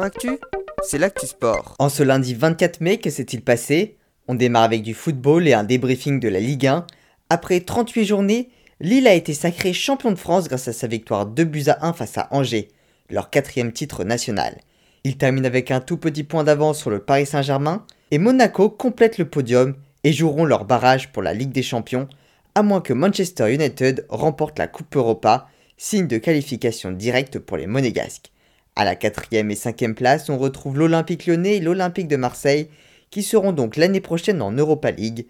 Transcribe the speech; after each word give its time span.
Actu, 0.00 0.38
c'est 0.82 0.96
l'actu 0.96 1.26
sport. 1.26 1.74
En 1.78 1.90
ce 1.90 2.02
lundi 2.02 2.34
24 2.34 2.80
mai, 2.80 2.96
que 2.96 3.10
s'est-il 3.10 3.42
passé? 3.42 3.98
On 4.26 4.34
démarre 4.34 4.62
avec 4.62 4.82
du 4.82 4.94
football 4.94 5.46
et 5.46 5.52
un 5.52 5.64
débriefing 5.64 6.18
de 6.18 6.28
la 6.28 6.40
Ligue 6.40 6.66
1. 6.66 6.86
Après 7.28 7.60
38 7.60 8.06
journées, 8.06 8.48
Lille 8.80 9.06
a 9.06 9.12
été 9.12 9.34
sacré 9.34 9.74
champion 9.74 10.10
de 10.10 10.18
France 10.18 10.48
grâce 10.48 10.66
à 10.66 10.72
sa 10.72 10.86
victoire 10.86 11.26
2 11.26 11.44
buts 11.44 11.64
à 11.66 11.86
1 11.86 11.92
face 11.92 12.16
à 12.16 12.28
Angers, 12.30 12.68
leur 13.10 13.28
quatrième 13.28 13.72
titre 13.72 14.02
national. 14.04 14.56
Il 15.04 15.18
termine 15.18 15.44
avec 15.44 15.70
un 15.70 15.80
tout 15.80 15.98
petit 15.98 16.24
point 16.24 16.44
d'avance 16.44 16.78
sur 16.78 16.88
le 16.88 17.00
Paris 17.00 17.26
Saint-Germain 17.26 17.84
et 18.10 18.18
Monaco 18.18 18.70
complète 18.70 19.18
le 19.18 19.28
podium 19.28 19.74
et 20.04 20.12
joueront 20.12 20.46
leur 20.46 20.64
barrage 20.64 21.12
pour 21.12 21.22
la 21.22 21.34
Ligue 21.34 21.52
des 21.52 21.62
Champions, 21.62 22.08
à 22.54 22.62
moins 22.62 22.80
que 22.80 22.94
Manchester 22.94 23.52
United 23.52 24.06
remporte 24.08 24.58
la 24.58 24.68
Coupe 24.68 24.96
Europa, 24.96 25.48
signe 25.76 26.06
de 26.06 26.16
qualification 26.16 26.92
directe 26.92 27.38
pour 27.38 27.58
les 27.58 27.66
Monégasques. 27.66 28.31
À 28.74 28.84
la 28.84 28.96
quatrième 28.96 29.50
et 29.50 29.54
cinquième 29.54 29.94
place, 29.94 30.30
on 30.30 30.38
retrouve 30.38 30.78
l'Olympique 30.78 31.26
lyonnais 31.26 31.56
et 31.56 31.60
l'Olympique 31.60 32.08
de 32.08 32.16
Marseille, 32.16 32.68
qui 33.10 33.22
seront 33.22 33.52
donc 33.52 33.76
l'année 33.76 34.00
prochaine 34.00 34.40
en 34.40 34.50
Europa 34.50 34.90
League. 34.90 35.26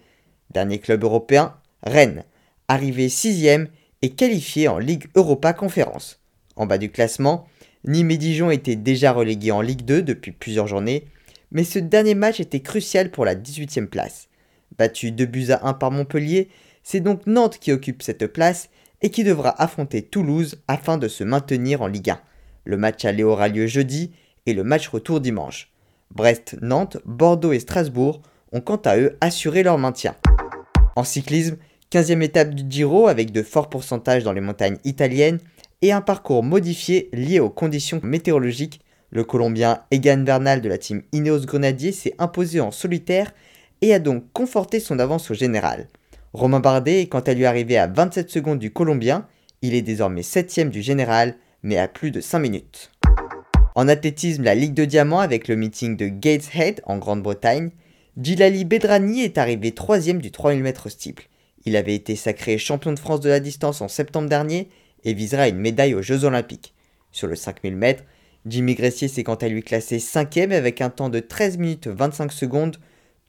Dernier 0.51 0.79
club 0.79 1.03
européen, 1.03 1.53
Rennes, 1.83 2.23
arrivé 2.69 3.09
sixième 3.09 3.67
et 4.01 4.11
qualifié 4.11 4.69
en 4.69 4.79
Ligue 4.79 5.07
Europa 5.15 5.51
Conférence. 5.51 6.21
En 6.55 6.65
bas 6.65 6.77
du 6.77 6.89
classement, 6.89 7.45
Nîmes 7.85 8.11
et 8.11 8.17
Dijon 8.17 8.49
étaient 8.49 8.77
déjà 8.77 9.11
relégués 9.11 9.51
en 9.51 9.59
Ligue 9.59 9.83
2 9.83 10.01
depuis 10.03 10.31
plusieurs 10.31 10.67
journées, 10.67 11.05
mais 11.51 11.65
ce 11.65 11.79
dernier 11.79 12.15
match 12.15 12.39
était 12.39 12.61
crucial 12.61 13.11
pour 13.11 13.25
la 13.25 13.35
18e 13.35 13.87
place. 13.87 14.29
Battu 14.77 15.11
2 15.11 15.25
buts 15.25 15.51
à 15.51 15.67
1 15.67 15.73
par 15.73 15.91
Montpellier, 15.91 16.47
c'est 16.83 17.01
donc 17.01 17.27
Nantes 17.27 17.59
qui 17.59 17.73
occupe 17.73 18.03
cette 18.03 18.27
place 18.27 18.69
et 19.01 19.09
qui 19.09 19.25
devra 19.25 19.61
affronter 19.61 20.01
Toulouse 20.01 20.61
afin 20.69 20.97
de 20.97 21.09
se 21.09 21.25
maintenir 21.25 21.81
en 21.81 21.87
Ligue 21.87 22.11
1. 22.11 22.19
Le 22.65 22.77
match 22.77 23.05
aller 23.05 23.23
aura 23.23 23.47
lieu 23.47 23.67
jeudi 23.67 24.11
et 24.45 24.53
le 24.53 24.63
match 24.63 24.87
retour 24.87 25.19
dimanche. 25.19 25.71
Brest, 26.11 26.57
Nantes, 26.61 26.97
Bordeaux 27.05 27.53
et 27.53 27.59
Strasbourg 27.59 28.21
ont 28.51 28.61
quant 28.61 28.81
à 28.85 28.97
eux 28.97 29.17
assuré 29.21 29.63
leur 29.63 29.77
maintien. 29.77 30.15
En 30.95 31.03
cyclisme, 31.03 31.57
15e 31.91 32.21
étape 32.21 32.53
du 32.53 32.63
Giro 32.69 33.07
avec 33.07 33.31
de 33.31 33.41
forts 33.41 33.69
pourcentages 33.69 34.23
dans 34.23 34.33
les 34.33 34.41
montagnes 34.41 34.77
italiennes 34.83 35.39
et 35.81 35.91
un 35.91 36.01
parcours 36.01 36.43
modifié 36.43 37.09
lié 37.13 37.39
aux 37.39 37.49
conditions 37.49 37.99
météorologiques, 38.03 38.81
le 39.11 39.23
Colombien 39.23 39.81
Egan 39.91 40.23
Bernal 40.23 40.61
de 40.61 40.69
la 40.69 40.77
team 40.77 41.03
Ineos 41.11 41.45
Grenadier 41.45 41.91
s'est 41.91 42.15
imposé 42.17 42.61
en 42.61 42.71
solitaire 42.71 43.33
et 43.81 43.93
a 43.93 43.99
donc 43.99 44.23
conforté 44.33 44.79
son 44.79 44.97
avance 44.97 45.29
au 45.29 45.33
général. 45.33 45.87
Romain 46.33 46.59
Bardet 46.59 47.01
est 47.01 47.07
quant 47.07 47.19
à 47.19 47.33
lui 47.33 47.45
arrivé 47.45 47.77
à 47.77 47.87
27 47.87 48.29
secondes 48.29 48.59
du 48.59 48.71
Colombien, 48.71 49.27
il 49.61 49.75
est 49.75 49.81
désormais 49.81 50.23
7 50.23 50.69
du 50.69 50.81
général 50.81 51.35
mais 51.63 51.77
à 51.77 51.87
plus 51.87 52.11
de 52.11 52.21
5 52.21 52.39
minutes. 52.39 52.91
En 53.75 53.87
athlétisme, 53.87 54.43
la 54.43 54.53
Ligue 54.53 54.75
de 54.75 54.85
Diamant 54.85 55.19
avec 55.19 55.47
le 55.47 55.55
meeting 55.55 55.97
de 55.97 56.07
Gateshead 56.07 56.81
en 56.85 56.97
Grande-Bretagne, 56.97 57.71
Gilali 58.21 58.65
Bedrani 58.65 59.23
est 59.23 59.39
arrivé 59.39 59.71
3 59.71 59.99
du 59.99 60.29
3000 60.29 60.63
m 60.63 60.73
steeple. 60.87 61.27
Il 61.65 61.75
avait 61.75 61.95
été 61.95 62.15
sacré 62.15 62.57
champion 62.57 62.91
de 62.91 62.99
France 62.99 63.21
de 63.21 63.29
la 63.29 63.39
distance 63.39 63.81
en 63.81 63.87
septembre 63.87 64.29
dernier 64.29 64.69
et 65.03 65.13
visera 65.13 65.47
une 65.47 65.57
médaille 65.57 65.95
aux 65.95 66.01
Jeux 66.01 66.25
Olympiques. 66.25 66.75
Sur 67.11 67.27
le 67.27 67.35
5000 67.35 67.73
m, 67.81 67.95
Jimmy 68.45 68.75
Gressier 68.75 69.07
s'est 69.07 69.23
quant 69.23 69.35
à 69.35 69.47
lui 69.47 69.63
classé 69.63 69.97
5ème 69.97 70.51
avec 70.51 70.81
un 70.81 70.89
temps 70.89 71.09
de 71.09 71.19
13 71.19 71.57
minutes 71.57 71.87
25 71.87 72.31
secondes, 72.31 72.77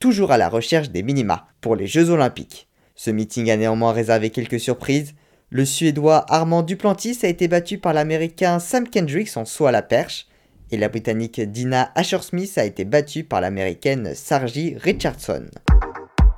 toujours 0.01 0.33
à 0.33 0.39
la 0.39 0.49
recherche 0.49 0.91
des 0.91 1.03
minima 1.03 1.47
pour 1.61 1.77
les 1.77 1.87
Jeux 1.87 2.11
Olympiques. 2.11 2.69
Ce 2.97 3.11
meeting 3.11 3.51
a 3.51 3.57
néanmoins 3.57 3.93
réservé 3.93 4.31
quelques 4.31 4.61
surprises, 4.61 5.15
le 5.51 5.65
Suédois 5.65 6.25
Armand 6.29 6.63
Duplantis 6.63 7.19
a 7.23 7.29
été 7.29 7.49
battu 7.49 7.79
par 7.79 7.93
l'Américain 7.93 8.59
Sam 8.59 8.89
Kendricks 8.89 9.37
en 9.37 9.45
saut 9.45 9.67
à 9.67 9.73
la 9.73 9.83
perche, 9.83 10.27
et 10.71 10.77
la 10.77 10.89
Britannique 10.89 11.41
Dina 11.41 11.93
Asher-Smith 11.95 12.59
a 12.59 12.65
été 12.65 12.85
battue 12.85 13.25
par 13.25 13.41
l'Américaine 13.41 14.15
Sargi 14.15 14.77
Richardson. 14.77 15.47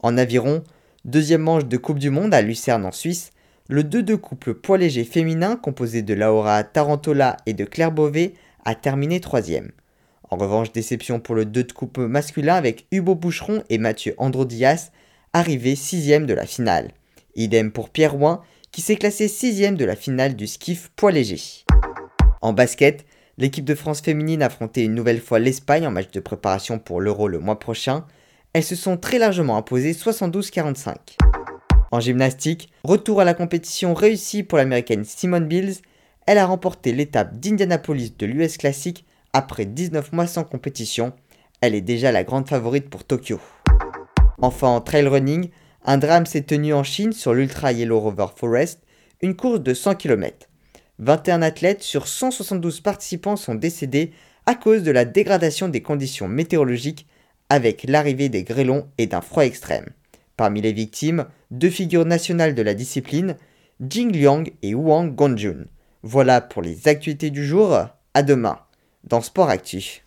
En 0.03 0.19
aviron, 0.19 0.63
deuxième 1.05 1.43
manche 1.43 1.65
de 1.65 1.77
Coupe 1.77 1.99
du 1.99 2.11
Monde 2.11 2.35
à 2.35 2.43
Lucerne 2.43 2.85
en 2.85 2.93
Suisse, 2.93 3.31
le 3.69 3.83
2-2 3.83 4.17
couple 4.19 4.55
poids 4.55 4.79
léger 4.79 5.05
féminin 5.05 5.57
composé 5.57 6.03
de 6.03 6.15
Laura 6.15 6.63
Tarantola 6.65 7.37
et 7.47 7.55
de 7.55 7.65
Claire 7.65 7.93
Beauvais 7.93 8.35
a 8.65 8.75
terminé 8.75 9.21
troisième. 9.21 9.73
En 10.31 10.37
revanche, 10.37 10.73
déception 10.73 11.21
pour 11.21 11.35
le 11.35 11.45
2 11.45 11.65
de 11.65 11.73
coupe 11.73 11.99
masculin 11.99 12.55
avec 12.55 12.87
Hugo 12.93 13.15
Boucheron 13.15 13.63
et 13.71 13.79
Mathieu 13.79 14.15
Androdias, 14.19 14.91
arrivés 15.33 15.77
sixième 15.77 16.27
de 16.27 16.35
la 16.35 16.47
finale. 16.47 16.91
Idem 17.37 17.71
pour 17.71 17.91
Pierre 17.91 18.13
Rouen 18.13 18.43
qui 18.73 18.81
s'est 18.81 18.97
classé 18.97 19.29
sixième 19.29 19.77
de 19.77 19.85
la 19.85 19.97
finale 19.97 20.37
du 20.37 20.47
skiff 20.47 20.91
poids 20.97 21.13
léger. 21.13 21.41
En 22.43 22.53
basket, 22.53 23.05
l'équipe 23.39 23.65
de 23.65 23.75
France 23.75 24.01
féminine 24.01 24.43
a 24.43 24.47
affronté 24.47 24.83
une 24.83 24.95
nouvelle 24.95 25.21
fois 25.21 25.39
l'Espagne 25.39 25.87
en 25.87 25.91
match 25.91 26.11
de 26.11 26.21
préparation 26.21 26.79
pour 26.79 27.01
l'Euro 27.01 27.29
le 27.29 27.39
mois 27.39 27.59
prochain. 27.59 28.05
Elles 28.53 28.65
se 28.65 28.77
sont 28.77 28.97
très 28.97 29.19
largement 29.19 29.57
imposées 29.57 29.93
72-45. 29.93 30.97
En 31.91 32.01
gymnastique, 32.01 32.71
retour 32.85 33.21
à 33.21 33.25
la 33.25 33.35
compétition 33.35 33.95
réussi 33.95 34.43
pour 34.43 34.59
l'américaine 34.59 35.05
Simone 35.05 35.47
Bills. 35.47 35.77
Elle 36.27 36.39
a 36.39 36.47
remporté 36.47 36.93
l'étape 36.93 37.39
d'Indianapolis 37.39 38.15
de 38.19 38.27
l'US 38.27 38.57
Classic 38.57 39.05
après 39.33 39.65
19 39.65 40.13
mois 40.13 40.27
sans 40.27 40.45
compétition. 40.45 41.13
Elle 41.61 41.75
est 41.75 41.81
déjà 41.81 42.13
la 42.13 42.25
grande 42.25 42.49
favorite 42.49 42.91
pour 42.91 43.05
Tokyo. 43.05 43.41
Enfin 44.43 44.69
en 44.69 44.81
trail 44.81 45.07
running, 45.07 45.51
un 45.87 45.99
drame 45.99 46.27
s'est 46.27 46.43
tenu 46.43 46.75
en 46.75 46.83
Chine 46.83 47.13
sur 47.13 47.33
l'Ultra 47.33 47.71
Yellow 47.71 48.01
Rover 48.01 48.27
Forest, 48.35 48.83
une 49.23 49.37
course 49.37 49.61
de 49.61 49.73
100 49.73 49.95
km. 49.95 50.49
21 50.99 51.43
athlètes 51.43 51.83
sur 51.83 52.09
172 52.09 52.81
participants 52.81 53.37
sont 53.37 53.55
décédés 53.55 54.13
à 54.47 54.57
cause 54.57 54.83
de 54.83 54.91
la 54.91 55.05
dégradation 55.05 55.69
des 55.69 55.83
conditions 55.83 56.27
météorologiques 56.27 57.07
avec 57.49 57.85
l'arrivée 57.85 58.29
des 58.29 58.43
grêlons 58.43 58.89
et 58.99 59.07
d'un 59.07 59.21
froid 59.21 59.45
extrême. 59.45 59.87
Parmi 60.37 60.61
les 60.61 60.73
victimes, 60.73 61.27
deux 61.53 61.71
figures 61.71 62.05
nationales 62.05 62.57
de 62.57 62.63
la 62.63 62.75
discipline, 62.75 63.37
Jing 63.81 64.13
Liang 64.13 64.45
et 64.63 64.75
Wang 64.75 65.15
Gongjun. 65.15 65.67
Voilà 66.03 66.41
pour 66.41 66.63
les 66.63 66.89
actualités 66.89 67.31
du 67.31 67.47
jour, 67.47 67.79
à 68.15 68.23
demain 68.23 68.59
dans 69.05 69.21
Sport 69.21 69.51
Actu. 69.51 70.03